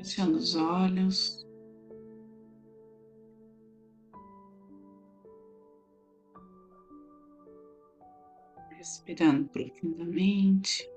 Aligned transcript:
fechando 0.00 0.38
os 0.38 0.56
olhos. 0.56 1.46
Respirando 8.70 9.46
profundamente. 9.50 10.88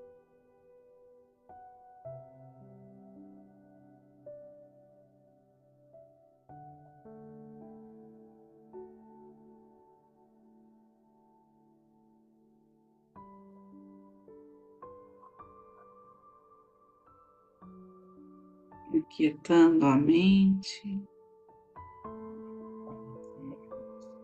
Aquietando 18.97 19.85
a 19.85 19.95
mente, 19.95 21.01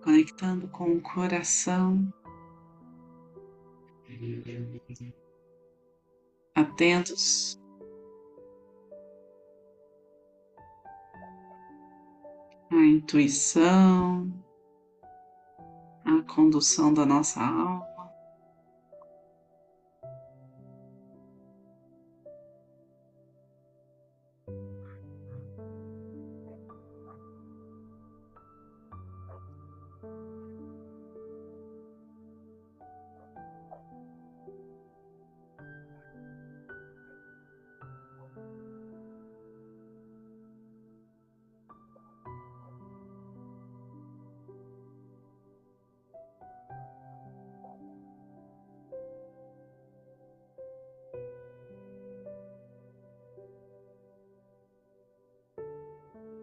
conectando 0.04 0.68
com 0.70 0.96
o 0.96 1.02
coração, 1.02 2.14
atentos 6.56 7.60
à 12.72 12.76
intuição, 12.76 14.32
à 16.06 16.22
condução 16.34 16.94
da 16.94 17.06
nossa 17.06 17.42
alma. 17.42 17.89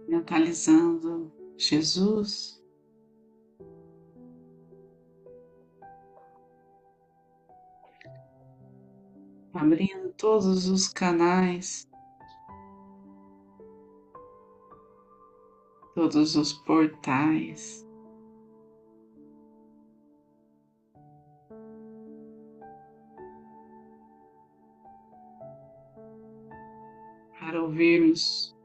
Mentalizando 0.08 1.32
Jesus. 1.56 2.62
Abrindo 9.52 10.12
todos 10.18 10.68
os 10.68 10.86
canais, 10.88 11.88
todos 15.94 16.36
os 16.36 16.52
portais. 16.52 17.84
Para 27.40 27.62
ouvirmos 27.62 28.55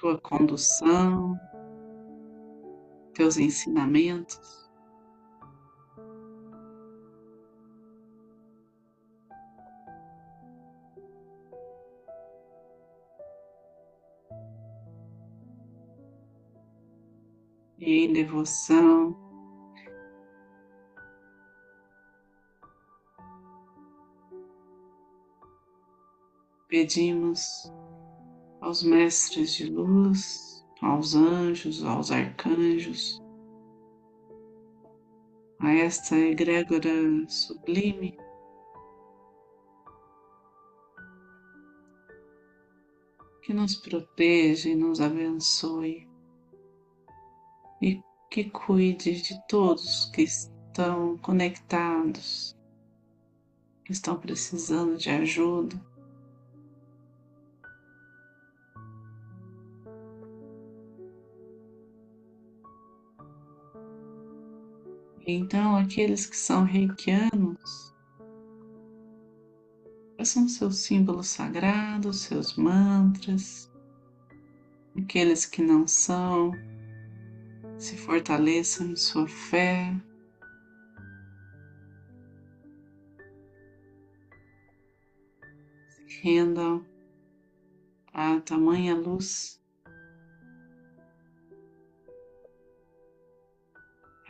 tua 0.00 0.18
condução, 0.18 1.38
teus 3.12 3.36
ensinamentos. 3.36 4.70
E 17.78 18.06
em 18.06 18.12
devoção, 18.14 19.14
pedimos 26.68 27.70
aos 28.70 28.84
mestres 28.84 29.54
de 29.54 29.68
luz, 29.68 30.64
aos 30.80 31.16
anjos, 31.16 31.82
aos 31.82 32.12
arcanjos, 32.12 33.20
a 35.58 35.72
esta 35.72 36.16
egrégora 36.16 36.88
sublime. 37.26 38.16
Que 43.42 43.52
nos 43.52 43.74
proteja 43.74 44.68
e 44.68 44.76
nos 44.76 45.00
abençoe 45.00 46.08
e 47.82 48.00
que 48.30 48.44
cuide 48.50 49.20
de 49.20 49.48
todos 49.48 50.04
que 50.14 50.22
estão 50.22 51.18
conectados, 51.18 52.56
que 53.84 53.90
estão 53.90 54.16
precisando 54.16 54.96
de 54.96 55.10
ajuda. 55.10 55.89
Então, 65.32 65.76
aqueles 65.76 66.26
que 66.26 66.36
são 66.36 66.64
reikianos, 66.64 67.94
são 70.24 70.48
seus 70.48 70.78
símbolos 70.78 71.28
sagrados, 71.28 72.22
seus 72.22 72.56
mantras. 72.56 73.70
Aqueles 74.98 75.46
que 75.46 75.62
não 75.62 75.86
são, 75.86 76.50
se 77.78 77.96
fortaleçam 77.96 78.88
em 78.88 78.96
sua 78.96 79.28
fé. 79.28 79.94
Rendam 86.22 86.84
à 88.12 88.40
tamanha 88.40 88.96
luz 88.96 89.59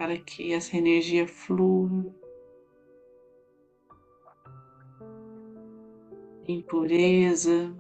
para 0.01 0.17
que 0.17 0.55
essa 0.55 0.79
energia 0.79 1.29
flua 1.29 2.07
em 6.49 6.63
pureza, 6.63 7.77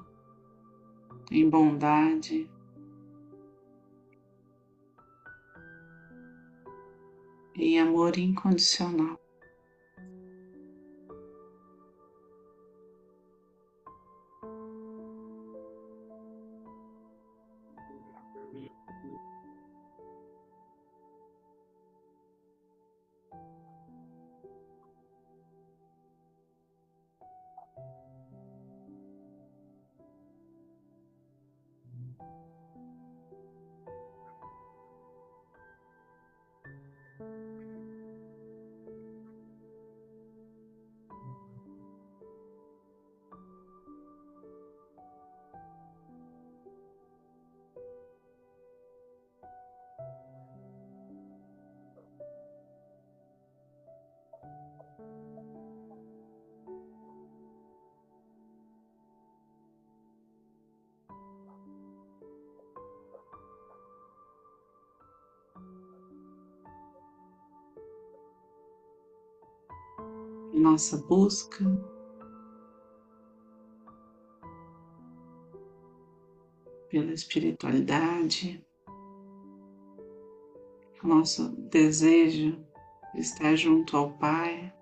em 1.30 1.48
bondade. 1.48 2.46
Em 7.56 7.80
amor 7.80 8.18
incondicional. 8.18 9.18
Nossa 70.60 70.98
busca. 70.98 71.64
Pela 76.88 77.12
espiritualidade, 77.12 78.64
o 81.02 81.06
nosso 81.06 81.48
desejo 81.70 82.64
de 83.14 83.20
estar 83.20 83.56
junto 83.56 83.96
ao 83.96 84.12
Pai. 84.18 84.72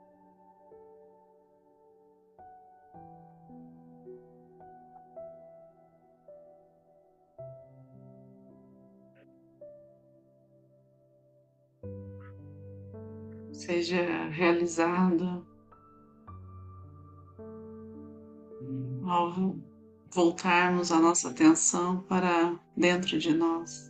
seja 13.52 14.28
realizado 14.28 15.47
ao 19.08 19.56
voltarmos 20.10 20.92
a 20.92 21.00
nossa 21.00 21.30
atenção 21.30 22.02
para 22.02 22.58
dentro 22.76 23.18
de 23.18 23.32
nós. 23.32 23.88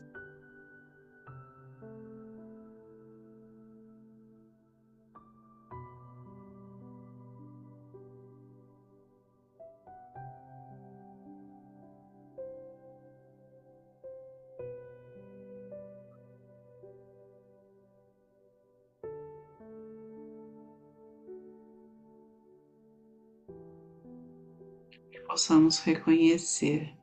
Possamos 25.21 25.79
reconhecer 25.85 26.97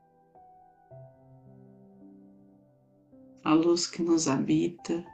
a 3.44 3.54
luz 3.54 3.88
que 3.88 4.02
nos 4.02 4.28
habita, 4.28 5.06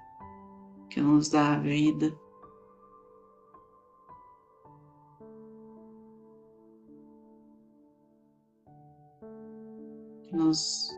que 0.89 1.01
nos 1.01 1.29
dá 1.29 1.53
a 1.53 1.59
vida. 1.59 2.11
que 10.27 10.35
Nos 10.35 10.89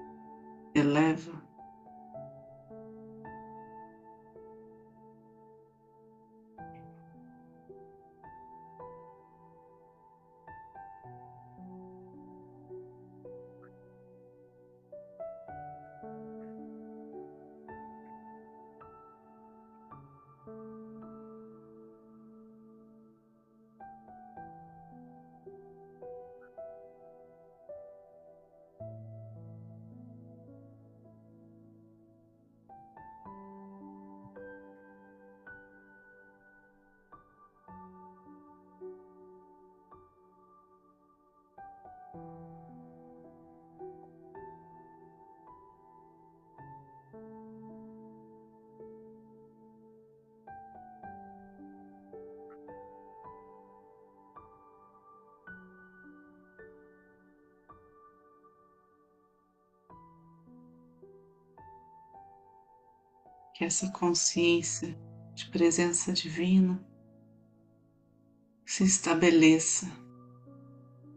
eleva. 0.75 1.52
Que 63.53 63.63
essa 63.63 63.91
consciência 63.91 64.97
de 65.35 65.49
presença 65.49 66.11
divina 66.11 66.83
se 68.65 68.83
estabeleça 68.83 69.87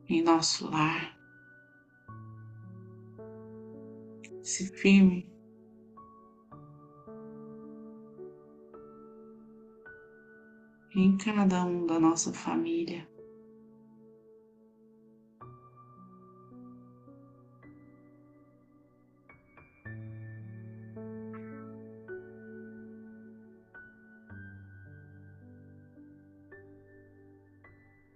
em 0.09 0.23
nosso 0.23 0.69
lar, 0.71 1.17
se 4.43 4.67
firme 4.77 5.29
em 10.95 11.17
cada 11.19 11.65
um 11.65 11.87
da 11.87 11.99
nossa 11.99 12.33
família. 12.33 13.16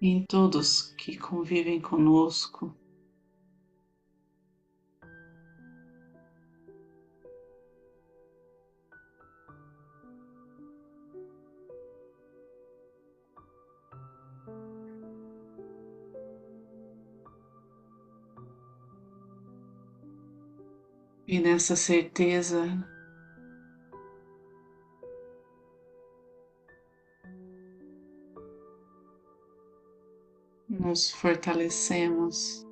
Em 0.00 0.25
todos 0.25 0.94
que 0.97 1.17
convivem 1.19 1.81
conosco. 1.81 2.75
E 21.26 21.38
nessa 21.38 21.76
certeza 21.76 22.67
nos 30.90 31.12
fortalecemos. 31.12 32.66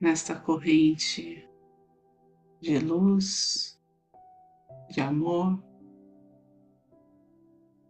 Nesta 0.00 0.34
corrente 0.34 1.46
de 2.62 2.78
luz, 2.78 3.78
de 4.88 5.02
amor, 5.02 5.62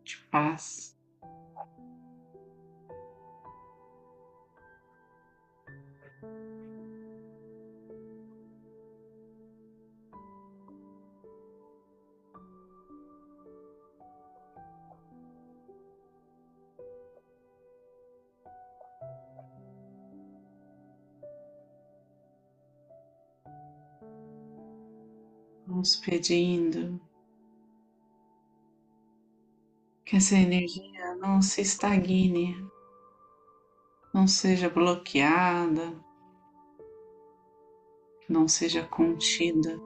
de 0.04 0.16
paz. 0.28 0.95
Vamos 25.76 25.94
pedindo 25.94 26.98
que 30.06 30.16
essa 30.16 30.34
energia 30.34 31.14
não 31.16 31.42
se 31.42 31.60
estagne, 31.60 32.56
não 34.14 34.26
seja 34.26 34.70
bloqueada, 34.70 35.94
não 38.26 38.48
seja 38.48 38.86
contida 38.86 39.78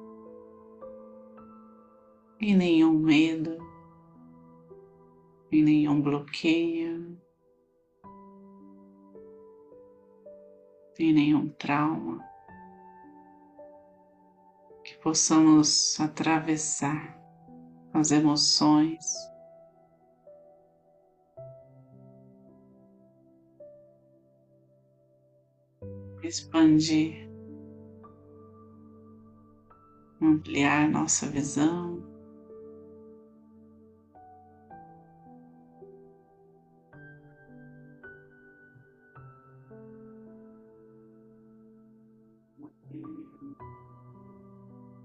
em 2.41 2.57
nenhum 2.57 2.97
medo, 2.97 3.59
em 5.51 5.61
nenhum 5.61 6.01
bloqueio, 6.01 7.21
em 11.01 11.13
nenhum 11.13 11.49
trauma 11.49 12.30
possamos 15.03 15.99
atravessar 16.01 17.19
as 17.93 18.11
emoções. 18.11 19.05
Expandir 26.23 27.31
ampliar 30.21 30.89
nossa 30.89 31.27
visão. 31.27 32.10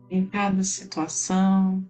Em 0.09 0.25
cada 0.27 0.63
situação, 0.63 1.83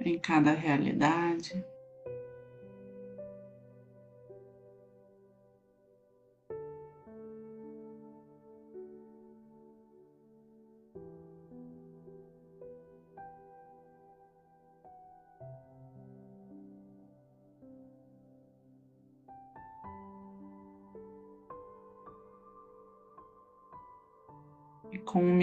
em 0.00 0.18
cada 0.18 0.52
realidade. 0.52 1.64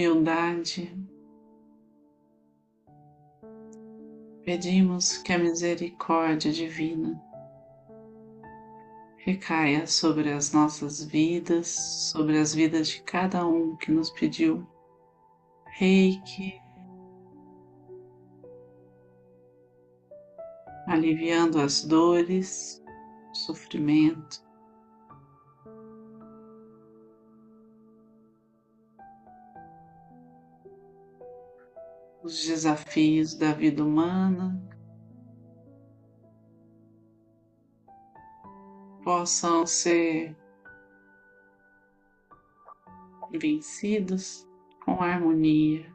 Humildade 0.08 0.92
pedimos 4.44 5.18
que 5.18 5.34
a 5.34 5.40
misericórdia 5.40 6.52
divina 6.52 7.20
recaia 9.18 9.88
sobre 9.88 10.32
as 10.32 10.54
nossas 10.54 11.04
vidas, 11.04 11.68
sobre 11.68 12.38
as 12.38 12.54
vidas 12.54 12.90
de 12.90 13.02
cada 13.02 13.46
um 13.46 13.76
que 13.76 13.92
nos 13.92 14.12
pediu 14.12 14.68
reiki, 15.66 16.62
aliviando 20.88 21.60
as 21.60 21.84
dores, 21.84 22.84
o 23.32 23.36
sofrimento. 23.36 24.45
Os 32.26 32.44
desafios 32.44 33.36
da 33.36 33.54
vida 33.54 33.86
humana 33.86 34.60
possam 39.04 39.68
ser 39.68 40.36
vencidos 43.32 44.50
com 44.84 45.04
harmonia. 45.04 45.86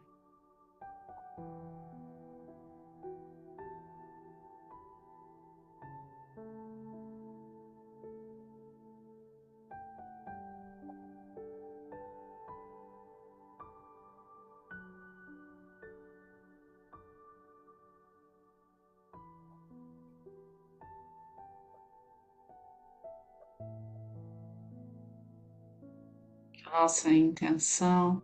Nossa 26.73 27.11
intenção. 27.11 28.23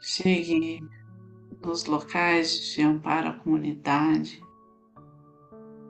Chegue 0.00 0.80
nos 1.64 1.84
locais 1.84 2.74
de 2.74 2.82
amparo 2.82 3.28
à 3.28 3.32
comunidade, 3.32 4.42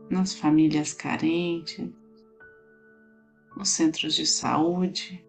nas 0.08 0.34
famílias 0.34 0.92
carentes, 0.92 1.90
nos 3.56 3.70
centros 3.70 4.14
de 4.14 4.26
saúde, 4.26 5.24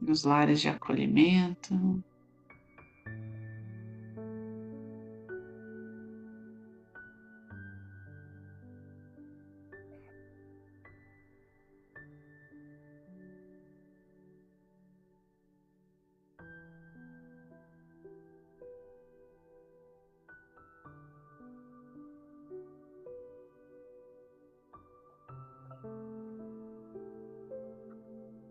nos 0.00 0.24
lares 0.24 0.60
de 0.60 0.68
acolhimento, 0.68 2.02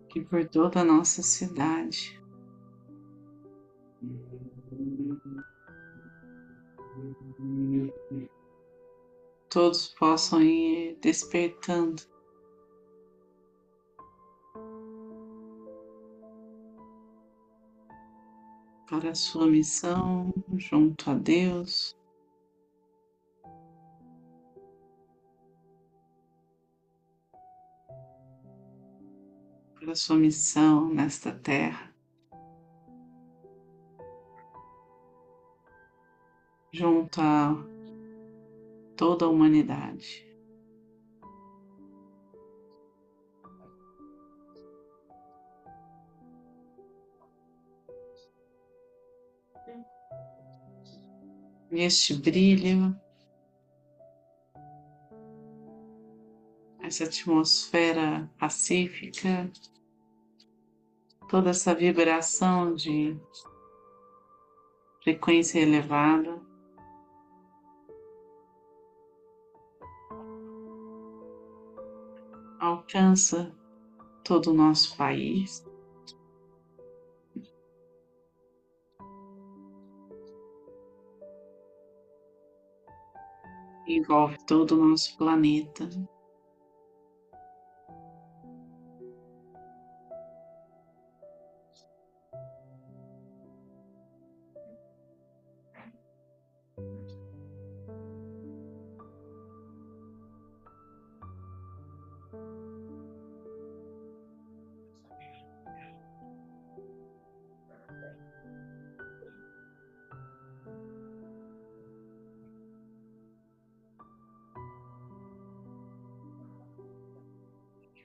que 0.10 0.22
por 0.22 0.44
toda 0.50 0.82
a 0.82 0.84
nossa 0.84 1.22
cidade. 1.22 2.20
Todos 9.50 9.88
possam 9.88 10.42
ir 10.42 10.98
despertando 11.02 12.04
para 18.90 19.12
a 19.12 19.16
sua 19.16 19.46
missão 19.48 20.34
junto 20.58 21.12
a 21.12 21.14
Deus. 21.14 21.99
Pela 29.80 29.96
sua 29.96 30.18
missão 30.18 30.94
nesta 30.94 31.32
terra. 31.32 31.90
Junto 36.72 37.22
a 37.22 37.56
toda 38.96 39.26
a 39.26 39.30
humanidade. 39.30 40.28
Este 51.72 52.14
brilho, 52.14 53.00
essa 56.90 57.04
atmosfera 57.04 58.28
pacífica, 58.40 59.52
toda 61.30 61.52
essa 61.52 61.74
vibração 61.76 62.74
de 62.74 63.16
frequência 65.04 65.60
elevada. 65.60 66.42
Alcança 72.60 73.56
todo 74.24 74.50
o 74.50 74.54
nosso 74.54 74.98
país. 74.98 75.64
Envolve 83.88 84.38
todo 84.46 84.72
o 84.72 84.88
nosso 84.88 85.16
planeta. 85.18 85.88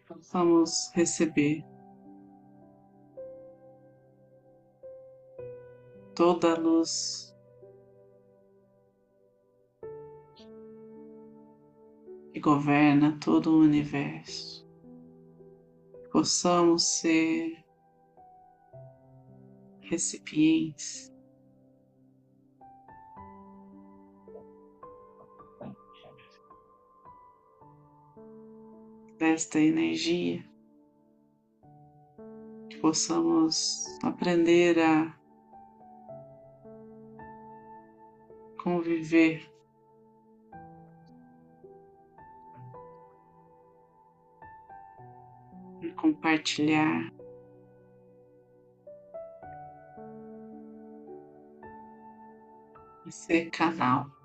Possamos 0.07 0.91
receber 0.95 1.65
toda 6.15 6.55
a 6.55 6.59
luz 6.59 7.35
que 12.33 12.41
governa 12.41 13.19
todo 13.21 13.51
o 13.51 13.61
universo. 13.61 14.65
possamos 16.11 16.85
ser 17.01 17.65
recipientes 19.81 21.14
desta 29.25 29.59
energia, 29.59 30.45
que 32.69 32.77
possamos 32.77 33.87
aprender 34.03 34.79
a 34.79 35.19
conviver 38.63 39.51
e 45.81 45.91
compartilhar 45.93 47.11
e 53.07 53.11
ser 53.11 53.49
canal. 53.49 54.24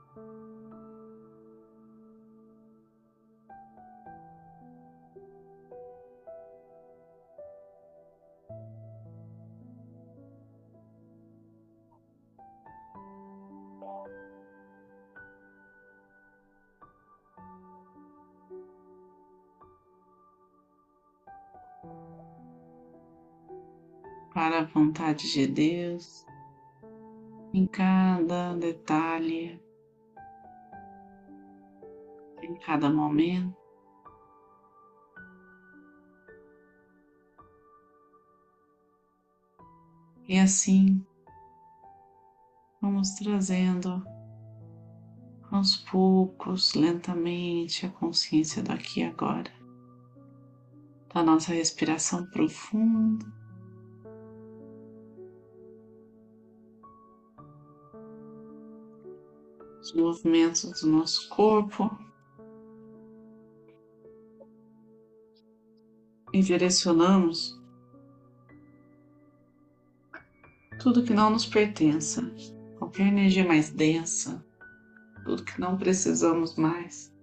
Vontade 24.74 25.32
de 25.32 25.48
Deus 25.48 26.26
em 27.54 27.66
cada 27.66 28.54
detalhe, 28.56 29.60
em 32.42 32.56
cada 32.60 32.90
momento. 32.90 33.58
E 40.28 40.38
assim 40.40 41.04
vamos 42.82 43.12
trazendo 43.16 44.04
aos 45.52 45.76
poucos, 45.76 46.76
lentamente, 46.76 47.86
a 47.86 47.90
consciência 47.90 48.62
do 48.62 48.72
aqui 48.72 49.00
e 49.02 49.04
agora, 49.04 49.52
da 51.14 51.24
nossa 51.24 51.52
respiração 51.52 52.30
profunda. 52.30 53.26
Os 59.90 59.94
movimentos 59.94 60.82
do 60.82 60.88
nosso 60.88 61.28
corpo 61.30 61.90
e 66.32 66.42
direcionamos 66.42 67.60
tudo 70.80 71.04
que 71.04 71.14
não 71.14 71.32
nos 71.32 71.46
pertença, 71.46 72.22
qualquer 72.78 73.08
energia 73.08 73.46
mais 73.46 73.70
densa, 73.70 74.46
tudo 75.26 75.44
que 75.44 75.60
não 75.60 75.78
precisamos 75.78 76.56
mais. 76.56 77.14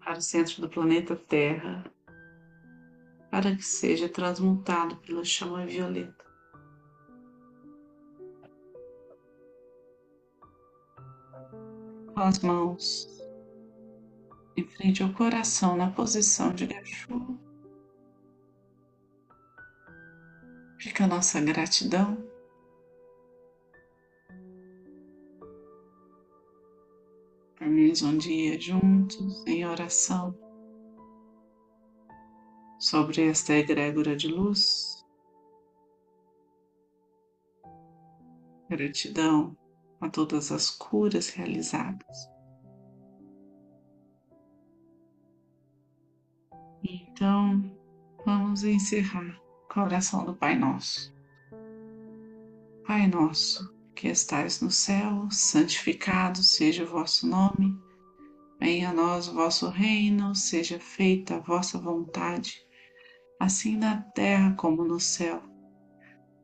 Para 0.00 0.18
o 0.18 0.20
centro 0.20 0.62
do 0.62 0.68
planeta 0.68 1.14
Terra, 1.14 1.84
para 3.30 3.54
que 3.54 3.62
seja 3.62 4.08
transmutado 4.08 4.96
pela 4.96 5.24
chama 5.24 5.64
violeta. 5.64 6.31
As 12.22 12.38
mãos 12.38 13.08
em 14.56 14.64
frente 14.64 15.02
ao 15.02 15.12
coração 15.12 15.76
na 15.76 15.90
posição 15.90 16.54
de 16.54 16.66
Gachô. 16.66 17.38
Fica 20.78 21.04
a 21.04 21.06
nossa 21.06 21.40
gratidão. 21.40 22.16
Por 27.56 27.68
mais 27.68 28.02
um 28.02 28.18
dia 28.18 28.60
juntos 28.60 29.46
em 29.46 29.64
oração 29.64 30.36
sobre 32.78 33.28
esta 33.28 33.54
egrégora 33.54 34.16
de 34.16 34.28
luz. 34.28 35.04
Gratidão 38.68 39.56
a 40.02 40.10
todas 40.10 40.50
as 40.50 40.68
curas 40.68 41.30
realizadas. 41.30 42.28
Então, 46.82 47.62
vamos 48.26 48.64
encerrar 48.64 49.40
com 49.70 49.80
a 49.80 49.84
oração 49.84 50.24
do 50.24 50.34
Pai 50.34 50.58
Nosso. 50.58 51.14
Pai 52.84 53.06
Nosso, 53.06 53.72
que 53.94 54.08
estais 54.08 54.60
no 54.60 54.72
céu, 54.72 55.28
santificado 55.30 56.42
seja 56.42 56.82
o 56.82 56.88
vosso 56.88 57.28
nome. 57.28 57.80
Venha 58.58 58.90
a 58.90 58.92
nós 58.92 59.28
o 59.28 59.34
vosso 59.34 59.68
reino, 59.68 60.34
seja 60.34 60.80
feita 60.80 61.36
a 61.36 61.40
vossa 61.40 61.78
vontade, 61.78 62.60
assim 63.38 63.76
na 63.76 64.00
terra 64.00 64.54
como 64.56 64.84
no 64.84 64.98
céu. 64.98 65.51